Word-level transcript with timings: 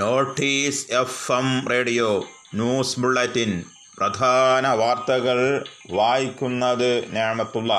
Notice 0.00 0.84
F 0.92 1.32
M 1.32 1.48
radio 1.70 2.10
news 2.54 3.00
bulletin 3.00 3.50
പ്രധാന 3.98 4.66
വാർത്തകൾ 4.74 5.38
വായിക്കുന്നത് 5.90 6.92
ഞാമത്തുള്ള 7.12 7.72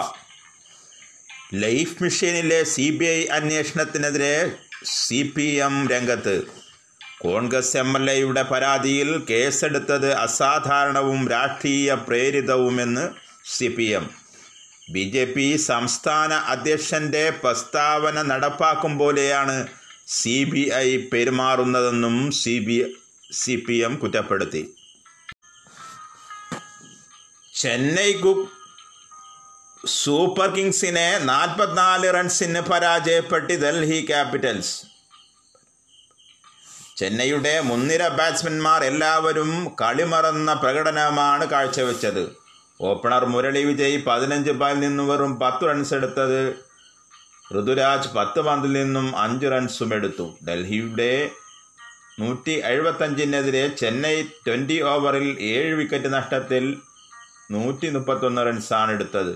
ലൈഫ് 1.55 1.97
മിഷനിലെ 2.04 2.60
സി 2.65 2.86
ബി 2.89 3.07
ഐ 3.12 3.21
അന്വേഷണത്തിനെതിരെ 3.31 4.36
സി 4.96 5.20
പി 5.36 5.47
എം 5.62 5.76
രംഗത്ത് 5.91 6.36
കോൺഗ്രസ് 7.21 7.78
എം 7.78 7.90
എൽ 7.97 8.06
എയുടെ 8.10 8.44
പരാതിയിൽ 8.44 9.10
കേസെടുത്തത് 9.29 10.10
അസാധാരണവും 10.17 11.22
രാഷ്ട്രീയ 11.29 11.94
പ്രേരിതവുമെന്ന് 12.08 13.06
C 13.47 13.69
P 13.78 13.87
M 13.92 14.06
B 14.90 15.03
J 15.13 15.26
P 15.26 15.47
സംസ്ഥാന 15.63 16.34
അധ്യക്ഷൻ്റെ 16.48 17.23
പ്രസ്താവന 17.44 18.22
നടപ്പാക്കും 18.23 18.94
പോലെയാണ് 18.98 19.58
സി 20.08 20.38
ബി 20.45 20.63
ഐ 20.77 20.88
പെരുമാറുന്നതെന്നും 21.12 22.16
C 22.31 22.55
B 22.59 22.76
C 23.34 23.53
P 23.68 23.76
M 23.80 23.94
കുറ്റപ്പെടുത്തി 23.95 24.64
ചെന്നൈ 27.54 28.12
സൂപ്പർ 29.95 30.48
കിങ്സിനെ 30.55 31.08
നാൽപ്പത്തിനാല് 31.26 32.08
റൺസിന് 32.14 32.62
പരാജയപ്പെട്ട് 32.70 33.55
ഡൽഹി 33.64 34.00
ക്യാപിറ്റൽസ് 34.08 34.76
ചെന്നൈയുടെ 36.98 37.54
മുൻനിര 37.62 38.04
ബാറ്റ്സ്മാൻമാർ 38.18 38.82
എല്ലാവരും 38.84 39.52
കളിമറന്ന 39.82 40.52
പ്രകടനമാണ് 40.54 41.45
കാഴ്ചവെച്ചത് 41.45 42.23
ഓപ്പണർ 42.82 43.23
മുരളി 43.26 43.64
വിജയ് 43.66 43.98
പതിനഞ്ച് 44.08 44.54
ബാലിൽ 44.54 44.80
നിന്ന് 44.80 45.04
വെറും 45.04 45.34
പത്ത് 45.40 45.68
റൺസ് 45.68 45.94
എടുത്തത് 45.94 46.40
ഋതുരാജ് 47.52 48.09
പത്ത് 48.16 48.40
പന്തിൽ 48.40 48.72
നിന്നും 48.73 49.08
അഞ്ച് 49.18 49.48
റൺസും 49.52 49.91
എടുത്തു 49.94 50.26
ഡൽഹിയുടെ 50.48 51.12
നൂറ്റി 52.20 52.54
എഴുപത്തഞ്ചിനെതിരെ 52.66 53.64
ചെന്നൈ 53.77 54.16
ട്വൻ്റി 54.45 54.77
ഓവറിൽ 54.84 55.27
ഏഴ് 55.50 55.73
വിക്കറ്റ് 55.75 56.09
നഷ്ടത്തിൽ 56.14 56.66
നൂറ്റി 57.52 57.88
മുപ്പത്തൊന്ന് 57.89 58.44
റൺസാണ് 58.45 58.92
എടുത്തത് 58.92 59.34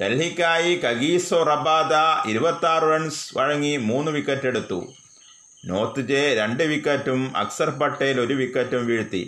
ഡൽഹിക്കായി 0.00 0.72
കഗീസോ 0.84 1.38
റബാദ 1.42 1.94
ഇരുപത്താറ് 2.28 2.88
റൺസ് 2.90 3.24
വഴങ്ങി 3.38 3.74
മൂന്ന് 3.88 4.10
വിക്കറ്റ് 4.10 4.48
എടുത്തു 4.48 4.80
നോർത്ത് 5.64 6.02
ജെ 6.08 6.22
രണ്ട് 6.34 6.62
വിക്കറ്റും 6.64 7.20
അക്സർ 7.36 7.70
പട്ടേൽ 7.80 8.16
ഒരു 8.20 8.34
വിക്കറ്റും 8.34 8.84
വീഴ്ത്തി 8.86 9.22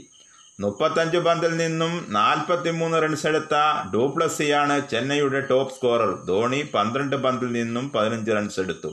മുപ്പത്തഞ്ച് 0.59 1.19
പന്തിൽ 1.19 1.53
നിന്നും 1.57 1.93
നാൽപ്പത്തിമൂന്ന് 2.13 2.99
റൺസ് 3.03 3.27
എടുത്ത 3.27 3.55
ഡൂപ്ലസിയാണ് 3.95 4.77
ചെന്നൈയുടെ 4.89 5.41
ടോപ്പ് 5.49 5.75
സ്കോറർ 5.75 6.13
ധോണി 6.27 6.61
പന്ത്രണ്ട് 6.75 7.17
പന്തിൽ 7.17 7.51
നിന്നും 7.53 7.87
പതിനഞ്ച് 7.89 8.33
റൺസ് 8.33 8.61
എടുത്തു 8.61 8.93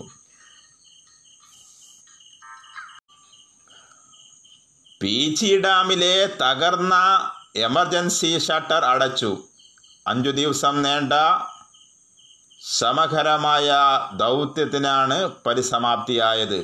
പീച്ചി 5.01 5.53
ഡാമിലെ 5.61 6.15
തകർന്ന 6.41 6.95
എമർജൻസി 7.61 8.33
ഷട്ടർ 8.39 8.83
അടച്ചു 8.85 9.31
അഞ്ചു 10.05 10.31
ദിവസം 10.31 10.75
നീണ്ട 10.81 11.13
സമകരമായ 12.73 13.67
ദൗത്യത്തിനാണ് 14.17 15.17
പരിസമാപ്തിയായത് 15.45 16.59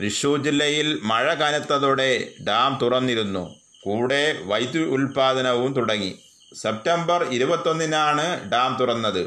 തൃശൂർ 0.00 0.36
ജില്ലയിൽ 0.38 0.86
മഴ 1.04 1.26
കനത്തതോടെ 1.34 2.10
ഡാം 2.44 2.72
തുറന്നിരുന്നു 2.82 3.42
കൂടെ 3.82 4.22
വൈദ്യുതി 4.46 4.86
ഉൽപ്പാദനവും 4.88 5.70
തുടങ്ങി 5.72 6.12
സെപ്റ്റംബർ 6.54 7.20
ഇരുപത്തൊന്നിനാണ് 7.32 8.26
ഡാം 8.52 8.70
തുറന്നത് 8.80 9.22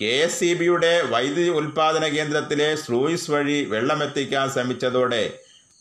കെ 0.00 0.10
എസ് 0.24 0.38
സി 0.40 0.48
ബിയുടെ 0.54 0.92
വൈദ്യുതി 1.12 1.52
ഉൽപ്പാദന 1.58 2.04
കേന്ദ്രത്തിലെ 2.08 2.68
സ്ലൂയിസ് 2.76 3.30
വഴി 3.30 3.58
വെള്ളമെത്തിക്കാൻ 3.66 4.46
ശ്രമിച്ചതോടെ 4.50 5.22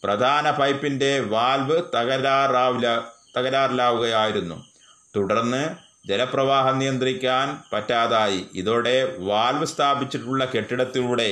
പ്രധാന 0.03 0.45
പൈപ്പിൻ്റെ 0.51 1.11
വാൽവ് 1.29 1.77
തകരാറാവില 1.95 2.87
തകരാറിലാവുകയായിരുന്നു 3.35 4.57
തുടർന്ന് 5.15 5.63
ജലപ്രവാഹം 6.07 6.75
നിയന്ത്രിക്കാൻ 6.79 7.47
പറ്റാതായി 7.71 8.41
ഇതോടെ 8.53 8.95
വാൽവ് 9.21 9.67
സ്ഥാപിച്ചിട്ടുള്ള 9.67 10.45
കെട്ടിടത്തിലൂടെ 10.45 11.29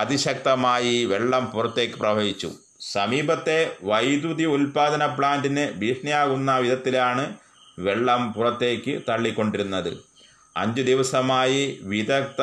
അതിശക്തമായി 0.00 0.94
വെള്ളം 1.04 1.44
പുറത്തേക്ക് 1.50 1.96
പ്രവഹിച്ചു 1.96 2.50
സമീപത്തെ 2.92 3.58
വൈദ്യുതി 3.82 4.46
ഉൽപാദന 4.46 5.04
പ്ലാന്റിന് 5.14 5.64
ഭീഷണിയാകുന്ന 5.78 6.52
വിധത്തിലാണ് 6.58 7.24
വെള്ളം 7.78 8.22
പുറത്തേക്ക് 8.32 8.94
തള്ളിക്കൊണ്ടിരുന്നത് 9.08 9.92
അഞ്ചു 10.56 10.82
ദിവസമായി 10.82 11.62
വിദഗ്ധ 11.82 12.42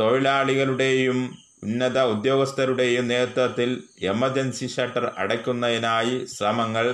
തൊഴിലാളികളുടെയും 0.00 1.18
ഉന്നത 1.62 1.98
ഉദ്യോഗസ്ഥരുടെയും 2.12 3.04
നേതൃത്വത്തിൽ 3.08 3.70
എമർജൻസി 4.08 4.66
ഷട്ടർ 4.66 5.04
അടയ്ക്കുന്നതിനായി 5.18 6.16
ശ്രമങ്ങൾ 6.26 6.86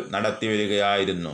വരികയായിരുന്നു 0.53 1.32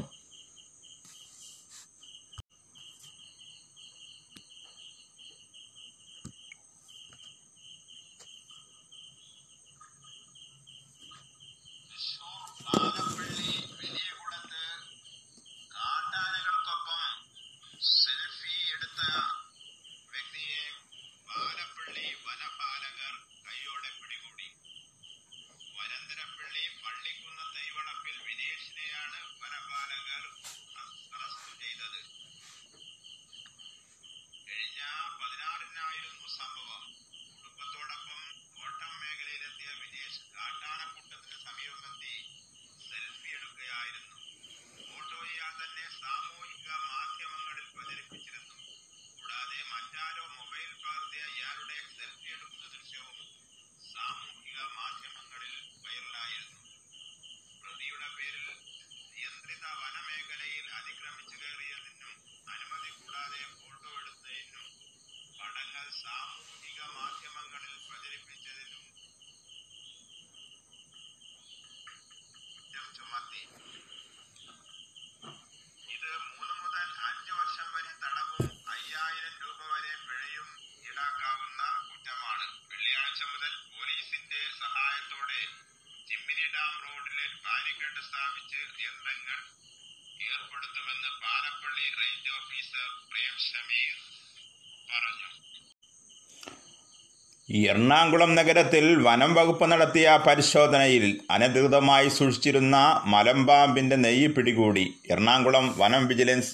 എറണാകുളം 97.48 98.30
നഗരത്തിൽ 98.34 98.84
വനം 99.06 99.30
വകുപ്പ് 99.34 99.66
നടത്തിയ 99.70 100.06
പരിശോധനയിൽ 100.26 101.04
അനധികൃതമായി 101.30 102.08
സൂക്ഷിച്ചിരുന്ന 102.08 102.76
മലമ്പാമ്പിൻ്റെ 103.06 103.96
നെയ്യ് 103.96 104.28
പിടികൂടി 104.28 104.84
എറണാകുളം 105.10 105.66
വനം 105.78 106.04
വിജിലൻസ് 106.08 106.52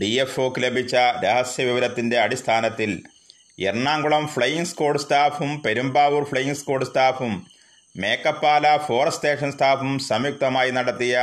ഡി 0.00 0.08
എഫ് 0.18 0.38
ഒക്ക് 0.40 0.62
ലഭിച്ച 0.62 0.94
രഹസ്യവിവരത്തിൻ്റെ 1.24 2.16
അടിസ്ഥാനത്തിൽ 2.18 2.92
എറണാകുളം 3.62 4.24
ഫ്ലൈയിങ് 4.26 4.64
സ്ക്വാഡ് 4.64 4.98
സ്റ്റാഫും 4.98 5.50
പെരുമ്പാവൂർ 5.64 6.24
ഫ്ലൈയിങ് 6.24 6.54
സ്ക്വാഡ് 6.54 6.84
സ്റ്റാഫും 6.84 7.34
മേക്കപ്പാല 7.94 8.66
ഫോറസ്റ്റ് 8.86 9.16
സ്റ്റേഷൻ 9.16 9.50
സ്റ്റാഫും 9.52 9.92
സംയുക്തമായി 10.06 10.70
നടത്തിയ 10.70 11.16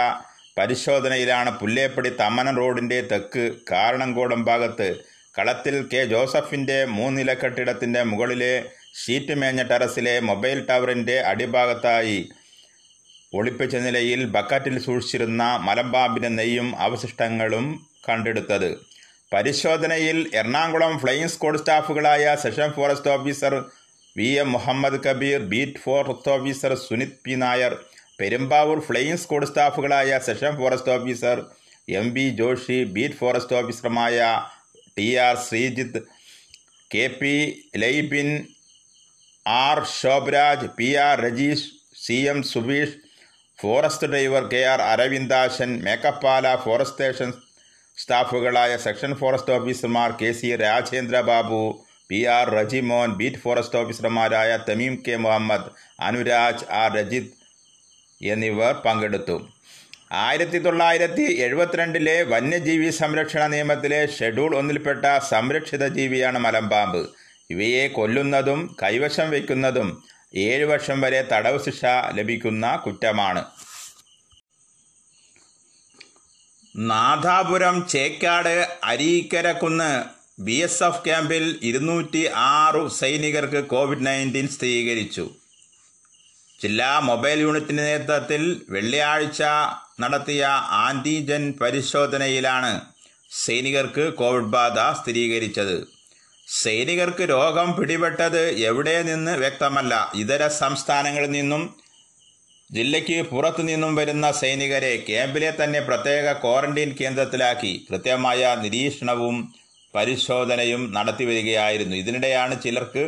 പരിശോധനയിലാണ് 0.58 1.52
പുല്ലേപ്പടി 1.60 2.12
തമ്മനം 2.20 2.56
റോഡിൻ്റെ 2.56 3.00
തെക്ക് 3.12 3.46
കാരണംകോടം 3.72 4.42
ഭാഗത്ത് 4.46 4.90
കളത്തിൽ 5.36 5.76
കെ 5.84 6.02
ജോസഫിൻ്റെ 6.06 6.78
മൂന്നില 6.92 7.34
കെട്ടിടത്തിൻ്റെ 7.34 8.02
മുകളിലെ 8.04 8.54
ഷീറ്റ് 8.94 9.36
മേഞ്ഞ 9.36 9.62
ടെറസിലെ 9.64 10.14
മൊബൈൽ 10.22 10.60
ടവറിൻ്റെ 10.70 11.18
അടിഭാഗത്തായി 11.28 12.20
ഒളിപ്പിച്ച 13.34 13.76
നിലയിൽ 13.78 14.22
ബക്കറ്റിൽ 14.28 14.76
സൂക്ഷിച്ചിരുന്ന 14.80 15.44
മലമ്പാമ്പിൻ്റെ 15.64 16.30
നെയ്യും 16.30 16.70
അവശിഷ്ടങ്ങളും 16.80 17.68
കണ്ടെടുത്തത് 18.08 18.70
പരിശോധനയിൽ 19.32 20.18
എറണാകുളം 20.34 20.94
ഫ്ലൈയിങ് 21.00 21.34
സ്ക്വാഡ് 21.36 21.62
സ്റ്റാഫുകളായ 21.62 22.34
section 22.36 22.70
forest 22.70 23.12
officer 23.12 23.54
V 24.16 24.30
M 24.36 24.50
Muhammad 24.52 25.00
Kabir 25.06 25.42
beat 25.52 25.82
forest 25.84 26.32
officer 26.32 26.72
Sunith 26.78 27.20
P 27.26 27.36
Nair 27.36 27.74
Perumbavoor 28.20 28.80
flying 28.80 29.18
squad 29.18 29.48
സ്റ്റാഫുകളായ 29.48 30.18
section 30.20 30.52
forest 30.58 30.92
officer 30.92 31.38
M 31.94 32.08
B 32.14 32.26
Joshi 32.36 32.80
beat 32.96 33.18
forest 33.18 33.56
ഓഫീസറുമായ 33.56 34.18
T 34.98 35.08
R 35.18 35.36
Sreejith 35.46 36.02
K 36.92 37.06
P 37.20 37.34
Laibin 37.78 38.30
R 39.46 39.80
Shobharaj 39.94 40.68
P 40.78 40.90
R 41.04 41.16
Rajeesh 41.20 41.68
C 42.02 42.18
M 42.26 42.40
Subeesh 42.44 42.98
forest 43.60 44.08
driver 44.08 44.44
K 44.52 44.62
R 44.64 44.82
Aravindashan 44.88 45.72
Mekkappala 45.84 46.54
forest 46.64 46.94
station 46.94 47.30
സ്റ്റാഫുകളായ 47.98 48.74
section 48.78 49.12
forest 49.16 49.54
ഓഫീസർമാർ 49.54 50.12
K 50.12 50.30
C 50.32 50.50
Rajendra 50.62 51.18
Babu 51.22 51.62
P 52.10 52.20
R 52.28 52.48
Rejimon 52.56 53.10
beat 53.16 53.42
forest 53.44 53.80
ഓഫീസർമാരായ 53.80 54.52
Thameem 54.68 54.96
K 55.04 55.16
Muhammad 55.16 55.70
Anuraj 56.00 56.66
R 56.74 56.90
Rajith 56.96 57.32
എന്നിവർ 58.22 58.74
പങ്കെടുത്തു 58.86 59.38
ആയിരത്തി 60.22 60.58
തൊള്ളായിരത്തി 60.58 61.26
എഴുപത്തിരണ്ടിലെ 61.44 62.16
വന്യജീവി 62.24 62.90
സംരക്ഷണ 62.98 63.44
നിയമത്തിലെ 63.48 64.00
ഷെഡ്യൂൾ 64.16 64.52
ഒന്നിൽപ്പെട്ട 64.56 65.06
സംരക്ഷിത 65.30 65.86
ജീവിയാണ് 65.94 66.40
മലമ്പാമ്പ് 66.40 67.02
ഇവയെ 67.52 67.86
കൊല്ലുന്നതും 67.88 68.62
കൈവശം 68.84 69.28
വയ്ക്കുന്നതും 69.30 69.90
ഏഴു 70.44 70.66
വർഷം 70.66 70.98
വരെ 71.02 71.22
തടവ് 71.32 71.60
ശിക്ഷ 71.60 71.84
ലഭിക്കുന്ന 72.16 72.66
കുറ്റമാണ് 72.78 73.44
Nadapuram 76.76 77.78
Chekkad 77.90 78.56
അരീക്കരക്കുന്ന് 78.84 79.92
B 80.40 80.56
S 80.60 80.84
F 80.84 81.04
ക്യാമ്പിൽ 81.06 81.46
ഇരുന്നൂറ്റി 81.64 82.22
ആറ് 82.52 82.82
സൈനികർക്ക് 82.92 83.62
കോവിഡ് 83.68 84.06
നയൻറ്റീൻ 84.06 84.48
സ്ഥിരീകരിച്ചു 84.48 85.26
ജില്ലാ 86.60 86.92
മൊബൈൽ 87.00 87.40
യൂണിറ്റിൻ്റെ 87.40 87.84
നേതൃത്വത്തിൽ 87.84 88.44
വെള്ളിയാഴ്ച 88.70 89.42
നടത്തിയ 90.02 90.42
ആൻറ്റിജൻ 90.80 91.44
പരിശോധനയിലാണ് 91.62 92.72
സൈനികർക്ക് 93.38 94.06
കോവിഡ് 94.16 94.52
ബാധ 94.52 94.80
സ്ഥിരീകരിച്ചത് 95.00 95.78
സൈനികർക്ക് 96.54 97.26
രോഗം 97.30 97.68
പിടിപെട്ടത് 97.76 98.42
എവിടെ 98.62 98.96
നിന്ന് 99.02 99.34
വ്യക്തമല്ല 99.36 99.94
ഇതര 100.16 100.44
സംസ്ഥാനങ്ങളിൽ 100.56 101.32
നിന്നും 101.32 101.62
ജില്ലയ്ക്ക് 102.70 103.18
പുറത്തു 103.30 103.62
നിന്നും 103.62 103.92
വരുന്ന 103.96 104.28
സൈനികരെ 104.32 104.92
ക്യാമ്പിലെ 105.08 105.50
തന്നെ 105.52 105.80
പ്രത്യേക 105.80 106.34
ക്വാറന്റീൻ 106.34 106.90
കേന്ദ്രത്തിലാക്കി 107.00 107.72
കൃത്യമായ 107.90 108.52
നിരീക്ഷണവും 108.62 109.38
പരിശോധനയും 109.94 110.84
നടത്തി 110.94 111.26
വരികയായിരുന്നു 111.26 111.96
ഇതിനിടെയാണ് 111.96 112.56
ചിലർക്ക് 112.62 113.04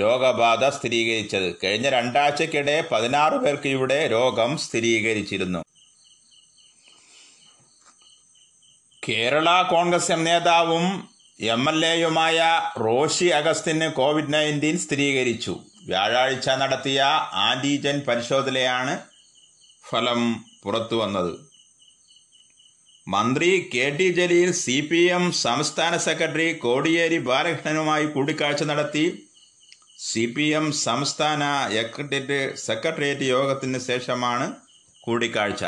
രോഗബാധ 0.00 0.64
സ്ഥിരീകരിച്ചത് 0.68 1.48
കഴിഞ്ഞ 1.64 1.88
രണ്ടാഴ്ചക്കിടെ 1.88 2.76
പതിനാറ് 2.90 3.36
പേർക്ക് 3.36 3.68
ഇവിടെ 3.68 3.98
രോഗം 4.08 4.50
സ്ഥിരീകരിച്ചിരുന്നു 4.56 5.60
കേരള 9.02 9.48
കോൺഗ്രസ് 9.70 10.12
എം 10.12 10.20
നേതാവും 10.24 10.84
എം 11.40 11.62
എൽ 11.68 11.78
എയുമായ 11.84 12.38
റോഷി 12.78 13.28
അഗസ്റ്റിന് 13.36 13.86
കോവിഡ് 13.92 14.32
നയൻറ്റീൻ 14.32 14.76
സ്ഥിരീകരിച്ചു 14.78 15.54
വ്യാഴാഴ്ച 15.86 16.48
നടത്തിയ 16.60 16.98
ആൻറ്റിജൻ 17.42 17.96
പരിശോധനയാണ് 18.08 18.94
ഫലം 19.84 20.20
പുറത്തു 20.62 20.96
വന്നത് 20.96 21.32
മന്ത്രി 23.06 23.50
K 23.74 23.86
T 23.98 24.06
Jaleel 24.10 24.50
C 24.54 24.76
P 24.90 25.00
M 25.10 25.24
സംസ്ഥാന 25.38 25.94
സെക്രട്ടറി 25.98 26.48
കോടിയേരി 26.58 27.18
ബാലകൃഷ്ണനുമായി 27.26 28.06
കൂടിക്കാഴ്ച 28.06 28.62
നടത്തി 28.64 29.04
സി 30.02 30.24
പി 30.36 30.46
എം 30.54 30.68
സംസ്ഥാന 30.80 31.42
എക്സിക്യൂട്ടീവ് 31.78 32.40
സെക്രട്ടേറിയറ്റ് 32.60 33.28
യോഗത്തിന് 33.28 33.80
ശേഷമാണ് 33.80 34.46
കൂടിക്കാഴ്ച 35.04 35.64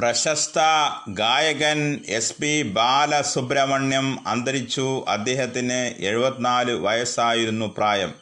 പ്രശസ്ത 0.00 0.58
ഗായകൻ 1.08 2.04
എസ് 2.08 2.34
പി 2.40 2.62
ബാലസുബ്രഹ്മണ്യം 2.62 4.26
അന്തരിച്ചു 4.26 5.04
അദ്ദേഹത്തിന് 5.06 5.94
എഴുപത്തിനാല് 5.98 6.70
വയസ്സായിരുന്നു 6.72 7.66
പ്രായം 7.76 8.14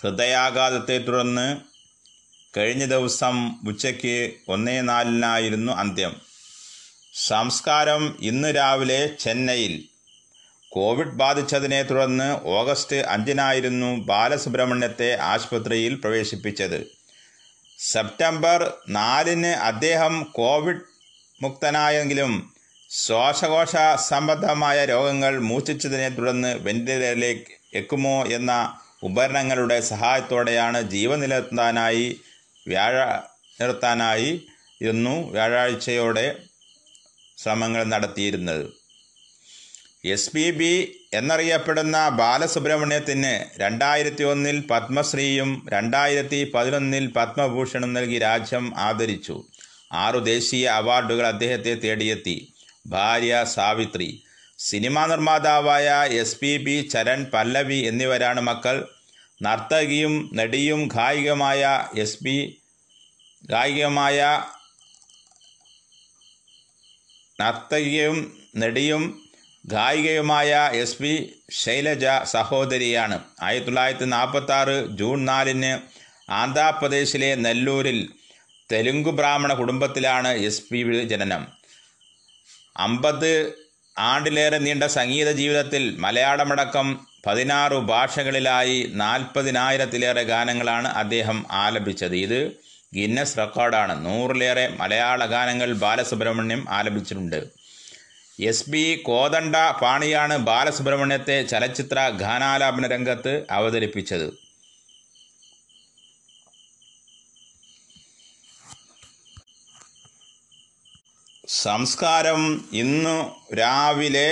ഹൃദയാഘാതത്തെ 0.02 0.98
തുടർന്ന് 0.98 1.60
കഴിഞ്ഞ 2.58 2.84
ദിവസം 2.84 3.36
ഉച്ചയ്ക്ക് 3.66 4.16
ഒന്നേ 4.48 4.80
നാലിനായിരുന്നു 4.80 5.72
അന്ത്യം 5.72 6.14
സംസ്കാരം 7.28 8.16
ഇന്ന് 8.20 8.54
രാവിലെ 8.56 9.16
ചെന്നൈയിൽ 9.18 9.88
കോവിഡ് 10.72 11.16
ബാധിച്ചതിനെ 11.16 11.82
തുടർന്ന് 11.82 12.48
ഓഗസ്റ്റ് 12.48 12.96
അഞ്ചിനായിരുന്നു 12.96 13.96
ബാലസുബ്രഹ്മണ്യത്തെ 14.04 15.18
ആശുപത്രിയിൽ 15.22 15.94
പ്രവേശിപ്പിച്ചത് 15.94 16.97
സെപ്റ്റംബർ 17.78 18.60
നാലിന് 18.88 19.52
അദ്ദേഹം 19.62 20.14
കോവിഡ് 20.32 20.84
മുക്തനായെങ്കിലും 21.40 22.32
ശ്വാസകോശ 22.90 23.76
സംബന്ധമായ 24.08 24.78
രോഗങ്ങൾ 24.84 25.38
മൂർച്ഛിച്ചതിനെ 25.38 26.08
തുടർന്ന് 26.08 26.52
വെന്റിലേറ്ററിലേക്ക് 26.62 27.52
എക്കുമോ 27.74 28.16
എന്ന 28.28 28.52
ഉപകരണങ്ങളുടെ 29.02 29.80
സഹായത്തോടെയാണ് 29.80 30.78
ജീവൻ 30.90 31.20
നിലനിർത്താനായി 31.20 32.06
വ്യാഴ 32.66 32.96
നിർത്താനായി 33.60 34.30
ഇരുന്നു 34.80 35.14
വ്യാഴാഴ്ചയോടെ 35.30 36.26
ശ്രമങ്ങൾ 37.38 37.82
നടത്തിയിരുന്നത് 37.84 38.66
എസ് 40.04 40.30
പി 40.30 40.50
ബി 40.50 40.72
എന്നറിയപ്പെടുന്ന 41.12 41.98
ബാലസുബ്രഹ്മണ്യത്തിന് 42.18 43.32
രണ്ടായിരത്തി 43.56 44.24
ഒന്നിൽ 44.24 44.56
പത്മശ്രീയും 44.70 45.50
രണ്ടായിരത്തി 45.68 46.40
പതിനൊന്നിൽ 46.54 47.04
പത്മഭൂഷണും 47.16 47.92
നൽകി 47.92 48.18
രാജ്യം 48.18 48.66
ആദരിച്ചു 48.78 49.36
ആറു 49.94 50.18
ദേശീയ 50.24 50.64
അവാർഡുകൾ 50.70 51.26
അദ്ദേഹത്തെ 51.26 51.74
തേടിയെത്തി 51.84 52.36
ഭാര്യ 52.86 53.34
സാവിത്രി 53.54 54.08
സിനിമാ 54.58 55.02
നിർമ്മാതാവായ 55.06 55.88
S 56.18 56.38
P 56.40 56.52
B 56.56 56.76
Charan 56.88 57.20
Pallavi 57.34 57.78
എന്നിവരാണ് 57.86 58.40
മക്കൾ 58.40 58.76
നർത്തകിയും 59.40 60.14
നടിയും 60.34 60.80
ഗായികമായ 60.88 61.62
എസ് 61.96 62.20
പി 62.24 62.36
ഗായികമായ 63.44 64.18
നർത്തകിയും 67.38 68.16
നടിയും 68.58 69.02
ഗായികയുമായ 69.64 70.50
എസ് 70.74 70.98
പി 70.98 71.12
ശൈലജ 71.54 72.06
സഹോദരിയാണ് 72.32 73.16
ആയിരത്തി 73.42 73.66
തൊള്ളായിരത്തി 73.66 74.06
നാൽപ്പത്തി 74.06 74.52
ആറ് 74.52 74.76
ജൂൺ 74.96 75.18
നാലിന് 75.24 75.72
ആന്ധ്രാപ്രദേശിലെ 76.32 77.30
നെല്ലൂരിൽ 77.36 77.98
തെലുങ്ക് 78.70 79.10
ബ്രാഹ്മണ 79.10 79.52
കുടുംബത്തിലാണ് 79.52 80.30
എസ് 80.42 80.64
പി 80.70 80.80
ജനനം 81.04 81.44
അമ്പത് 82.76 83.32
ആണ്ടിലേറെ 83.96 84.58
നീണ്ട 84.58 84.84
സംഗീത 84.92 85.30
ജീവിതത്തിൽ 85.32 85.84
മലയാളമടക്കം 85.98 86.88
പതിനാറ് 87.26 87.78
ഭാഷകളിലായി 87.86 88.78
നാൽപ്പതിനായിരത്തിലേറെ 88.94 90.22
ഗാനങ്ങളാണ് 90.24 90.88
അദ്ദേഹം 90.94 91.38
ആലപിച്ചത് 91.54 92.16
ഇത് 92.16 92.40
ഗിന്നസ് 92.92 93.38
റെക്കോർഡാണ് 93.38 93.94
നൂറിലേറെ 94.04 94.66
മലയാള 94.76 95.24
ഗാനങ്ങൾ 95.26 95.70
ബാലസുബ്രഹ്മണ്യം 95.74 96.62
ആലപിച്ചിട്ടുണ്ട് 96.70 97.40
എസ് 98.38 98.70
ബി 98.70 98.82
കോതണ്ട 99.02 99.56
പാണിയാണ് 99.80 100.34
ബാലസുബ്രഹ്മണ്യത്തെ 100.38 101.36
ചലച്ചിത്ര 101.42 102.08
ഗാനാലാപന 102.16 102.86
രംഗത്ത് 102.86 103.32
അവതരിപ്പിച്ചത് 103.50 104.28
സംസ്കാരം 111.62 112.42
ഇന്നു 112.72 113.18
രാവിലെ 113.54 114.28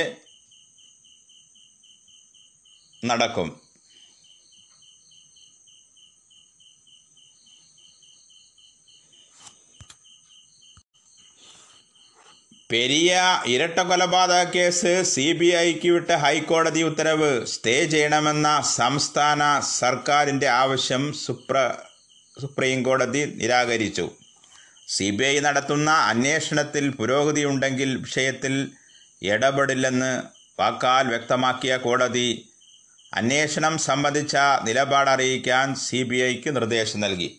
നടക്കും 3.04 3.49
പെരിയ 12.76 13.11
ഇരട്ട 13.49 13.78
കൊലപാതക 13.80 14.40
കേസ് 14.54 14.90
സി 15.11 15.25
ബി 15.32 15.46
ഐക്ക് 15.58 15.90
വിട്ട 15.90 16.11
ഹൈക്കോടതി 16.23 16.82
ഉത്തരവ് 16.82 17.30
സ്റ്റേ 17.46 17.76
ചെയ്യണമെന്ന 17.92 18.49
സംസ്ഥാന 18.70 19.42
സർക്കാരിൻ്റെ 19.70 20.49
ആവശ്യം 20.54 21.04
സുപ്ര 21.20 21.56
സുപ്രീം 22.37 22.80
കോടതി 22.82 23.23
നിരാകരിച്ചു 23.38 24.06
സി 24.88 25.08
ബി 25.11 25.25
ഐ 25.25 25.32
നടത്തുന്ന 25.40 25.90
അന്വേഷണത്തിൽ 26.11 26.85
പുരോഗതിയുണ്ടെങ്കിൽ 26.99 27.92
വിഷയത്തിൽ 28.02 28.56
ഇടപെടില്ലെന്ന് 29.26 30.12
വാക്കാൽ 30.58 31.06
വ്യക്തമാക്കിയ 31.08 31.75
കോടതി 31.82 32.28
അന്വേഷണം 33.12 33.76
സംബന്ധിച്ച 33.80 34.37
നിലപാട് 34.64 35.12
അറിയിക്കാൻ 35.12 35.68
സി 35.87 36.02
ബി 36.02 36.20
ഐക്ക് 36.25 36.52
നിർദ്ദേശം 36.56 37.00
നൽകി 37.00 37.30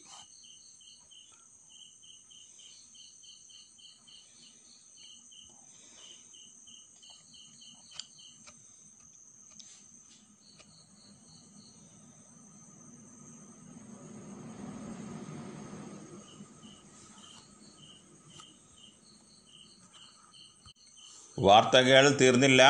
കേൾ 21.37 22.05
തീർന്നില്ല 22.21 22.61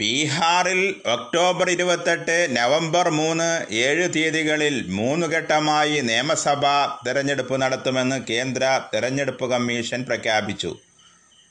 ബീഹാറിൽ 0.00 0.80
ഒക്ടോബർ 1.06 1.68
ഇരുപത്തെട്ട് 1.70 2.36
നവംബർ 2.56 3.06
മൂന്ന് 3.10 3.48
ഏഴ് 3.78 4.04
തീയതികളിൽ 4.14 4.74
മൂന്ന് 4.90 5.26
ഘട്ടമായി 5.26 5.96
നിയമസഭാ 6.00 6.74
തെരഞ്ഞെടുപ്പ് 7.06 7.56
നടത്തുമെന്ന് 7.62 8.18
കേന്ദ്ര 8.22 8.64
തെരഞ്ഞെടുപ്പ് 8.94 9.46
കമ്മീഷൻ 9.50 10.02
പ്രഖ്യാപിച്ചു 10.02 10.70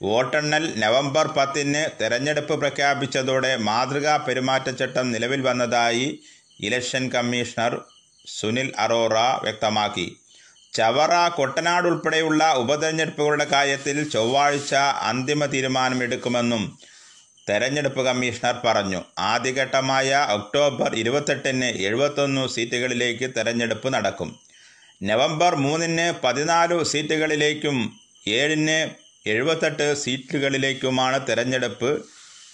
വോട്ടെണ്ണൽ 0.01 0.65
നവംബർ 0.79 1.27
പത്തിന് 1.27 1.83
തെരഞ്ഞെടുപ്പ് 2.01 2.55
പ്രഖ്യാപിച്ചതോടെ 2.59 3.51
മാതൃകാ 3.63 4.15
പെരുമാറ്റച്ചട്ടം 4.17 5.07
നിലവിൽ 5.11 5.41
വന്നതായി 5.41 6.07
ഇലക്ഷൻ 6.59 7.03
കമ്മീഷണർ 7.09 7.75
സുനിൽ 8.27 8.69
അറോറ 8.77 9.17
വ്യക്തമാക്കി 9.43 10.07
ചവറ 10.73 11.13
കൊട്ടനാട് 11.29 11.85
ഉൾപ്പെടെയുള്ള 11.87 12.43
ഉപതെരഞ്ഞെടുപ്പുകളുടെ 12.57 13.45
കാര്യത്തിൽ 13.45 13.97
ചൊവ്വാഴ്ച 14.09 14.73
അന്തിമ 15.09 15.45
തീരുമാനമെടുക്കുമെന്നും 15.45 16.63
തെരഞ്ഞെടുപ്പ് 17.47 18.01
കമ്മീഷണർ 18.05 18.55
പറഞ്ഞു 18.65 18.99
ആദ്യഘട്ടമായ 19.27 20.09
ഒക്ടോബർ 20.29 20.89
ഇരുപത്തെട്ടിന് 20.93 21.69
എഴുപത്തൊന്ന് 21.81 22.43
സീറ്റുകളിലേക്ക് 22.47 23.27
തെരഞ്ഞെടുപ്പ് 23.37 23.89
നടക്കും 23.93 24.31
നവംബർ 25.01 25.53
മൂന്നിന് 25.57 26.07
പതിനാല് 26.23 26.77
സീറ്റുകളിലേക്കും 26.83 27.77
ഏഴിന് 28.31 28.79
എഴുപത്തെട്ട് 29.25 29.87
സീറ്റുകളിലേക്കുമാണ് 29.95 31.17
തെരഞ്ഞെടുപ്പ് 31.27 31.91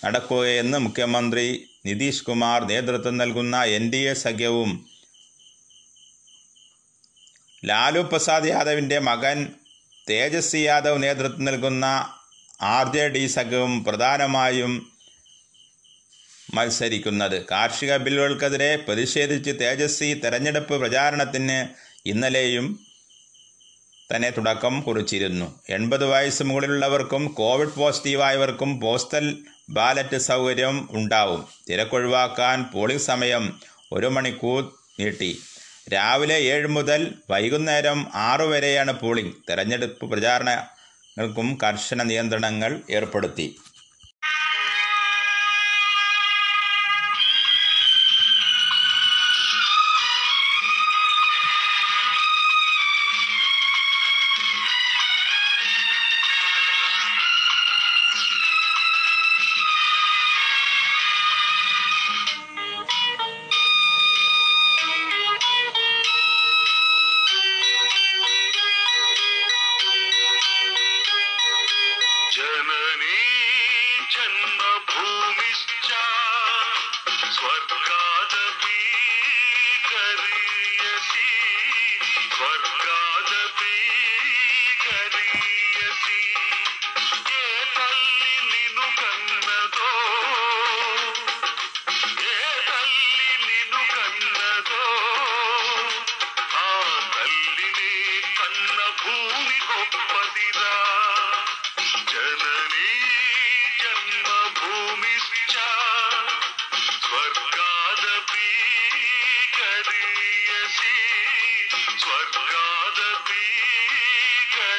നടക്കുകയെന്ന് 0.05 0.77
മുഖ്യമന്ത്രി 0.77 1.45
നിതീഷ് 1.85 2.25
കുമാർ 2.25 2.59
നേതൃത്വം 2.63 3.15
നൽകുന്ന 3.17 3.57
എൻ 3.77 3.85
ഡി 3.91 4.01
എ 4.03 4.13
സഖ്യവും 4.17 4.71
ലാലു 7.63 8.01
പ്രസാദ് 8.01 8.49
യാദവിൻ്റെ 8.49 8.97
മകൻ 8.99 9.37
തേജസ്വി 10.07 10.61
യാദവ് 10.61 11.03
നേതൃത്വം 11.03 11.45
നൽകുന്ന 11.45 11.85
ആർ 12.69 12.87
ജെ 12.91 13.05
ഡി 13.07 13.27
സംഘവും 13.27 13.73
പ്രധാനമായും 13.83 14.73
മത്സരിക്കുന്നത് 16.53 17.37
കാർഷിക 17.51 17.93
ബില്ലുകൾക്കെതിരെ 17.95 18.71
പ്രതിഷേധിച്ച് 18.87 19.51
തേജസ്വി 19.61 20.09
തെരഞ്ഞെടുപ്പ് 20.13 20.75
പ്രചാരണത്തിന് 20.77 21.59
ഇന്നലെയും 22.05 22.67
തന്നെ 24.09 24.29
തുടക്കം 24.29 24.75
കുറിച്ചിരുന്നു 24.81 25.47
എൺപത് 25.69 26.05
വയസ്സ് 26.05 26.43
മുകളിലുള്ളവർക്കും 26.43 27.23
കോവിഡ് 27.33 27.75
പോസിറ്റീവായവർക്കും 27.75 28.71
പോസ്റ്റൽ 28.79 29.25
ബാലറ്റ് 29.69 30.19
സൗകര്യം 30.21 30.77
ഉണ്ടാവും 30.93 31.41
തിരക്കൊഴിവാക്കാൻ 31.69 32.57
പോളിംഗ് 32.73 33.01
സമയം 33.01 33.45
ഒരു 33.91 34.07
മണിക്കൂർ 34.07 34.61
നീട്ടി 34.99 35.31
രാവിലെ 35.87 36.37
ഏഴ് 36.45 36.67
മുതൽ 36.67 37.01
വൈകുന്നേരം 37.29 37.99
ആറു 38.21 38.43
വരെയാണ് 38.43 38.99
പോളിംഗ് 38.99 39.35
തെരഞ്ഞെടുപ്പ് 39.49 40.05
പ്രചാരണങ്ങൾക്കും 40.11 41.57
കർശന 41.63 42.03
നിയന്ത്രണങ്ങൾ 42.03 42.71
ഏർപ്പെടുത്തി 42.89 43.47
But 82.39 82.61
God. 82.85 83.12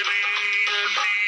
you. 0.07 1.24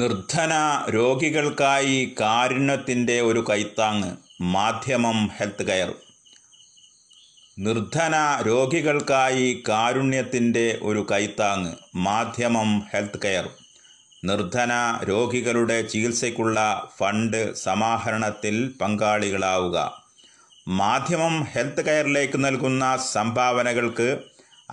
നിർധന 0.00 0.54
രോഗികൾക്കായി 0.90 1.98
കാരുണ്യത്തിൻ്റെ 2.18 3.14
ഒരു 3.20 3.40
കൈത്താങ് 3.50 4.10
മാധ്യമം 4.48 5.18
ഹെൽത്ത് 5.36 5.64
കെയർ 5.66 5.90
നിർധന 7.58 8.14
രോഗികൾക്കായി 8.46 9.46
കാരുണ്യത്തിൻ്റെ 9.68 10.66
ഒരു 10.82 11.02
കൈത്താങ് 11.12 11.70
മാധ്യമം 12.00 12.70
ഹെൽത്ത് 12.92 13.22
കെയർ 13.22 13.48
നിർധന 14.24 14.72
രോഗികളുടെ 15.08 15.78
ചികിത്സയ്ക്കുള്ള 15.86 16.58
ഫണ്ട് 16.98 17.40
സമാഹരണത്തിൽ 17.56 18.56
പങ്കാളികളാവുക 18.80 19.78
മാധ്യമം 20.76 21.34
ഹെൽത്ത് 21.52 21.82
കെയറിലേക്ക് 21.84 22.38
നൽകുന്ന 22.44 22.84
സംഭാവനകൾക്ക് 23.08 24.08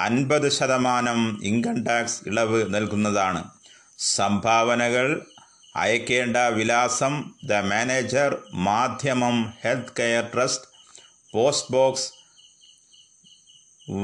അൻപത് 0.00 0.49
ശതമാനം 0.51 1.19
ഇൻകം 1.43 1.77
ടാക്സ് 1.83 2.21
ഇളവ് 2.27 2.61
നൽകുന്നതാണ് 2.73 3.41
സംഭാവനകൾ 4.09 5.07
അയക്കേണ്ട 5.75 6.37
വിലാസം 6.55 7.13
the 7.43 7.59
manager 7.69 8.31
Madhyamam 8.65 9.37
health 9.63 9.95
care 9.99 10.25
trust 10.33 10.67
post 11.33 11.71
box 11.73 12.09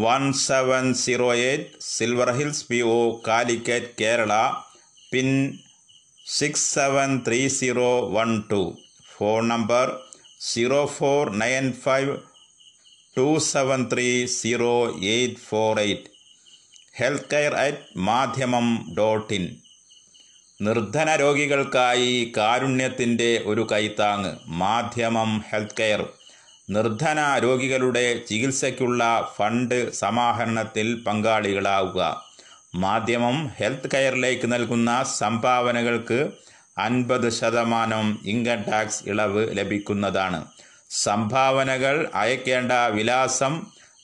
one 0.02 0.24
seven 0.42 0.86
zero 1.02 1.30
eight 1.42 1.70
silver 1.90 2.30
hills 2.32 2.66
P 2.66 2.80
O 2.92 3.00
Calicut 3.28 3.92
Kerala 4.02 4.34
pin 5.12 5.30
six 6.32 6.68
seven 6.74 7.12
three 7.28 7.40
zero 7.58 7.92
one 8.10 8.32
two 8.52 8.62
phone 9.14 9.42
number 9.48 9.88
zero 10.50 10.82
four 10.98 11.32
nine 11.36 11.66
five 11.84 12.14
two 13.18 13.28
seven 13.48 13.80
three 13.94 14.10
zero 14.36 14.74
eight 15.10 15.42
four 15.48 15.80
eight 15.80 16.10
health 17.00 17.32
care 17.34 17.54
at 17.60 17.84
Madhyamam 18.02 18.68
dot 18.98 19.34
in 19.34 19.46
നിർധന 20.60 21.10
രോഗികൾക്കായി 21.16 22.14
കാരുണ്യത്തിൻ്റെ 22.38 23.30
ഒരു 23.46 23.64
കൈത്താങ് 23.72 24.32
മാധ്യമം 24.56 25.30
health 25.50 25.78
care 25.78 26.02
നിർധന 26.70 27.20
രോഗികളുടെ 27.44 28.04
ചികിത്സയ്ക്കുള്ള 28.28 29.04
fund 29.36 29.78
സമാഹരണത്തിൽ 29.94 30.88
പങ്കാളികളാവുക 31.06 32.02
മാധ്യമം 32.76 33.38
health 33.60 33.92
കെയറിലേക്ക് 33.94 34.48
നൽകുന്ന 34.52 34.92
സംഭാവനകൾക്ക് 35.14 36.20
അൻപത് 36.78 37.30
ശതമാനം 37.32 38.06
ഇൻകം 38.26 38.60
ടാക്സ് 38.64 39.02
ഇളവ് 39.08 39.46
ലഭിക്കുന്നതാണ് 39.58 40.42
സംഭാവനകൾ 41.00 41.96
അയക്കേണ്ട 42.16 42.74
വിലാസം 42.94 43.56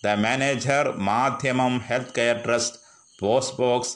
the 0.04 0.16
manager 0.20 0.86
Madhyamam 1.06 1.76
health 1.88 2.16
care 2.18 2.40
trust 2.46 2.80
post 3.20 3.58
box 3.58 3.96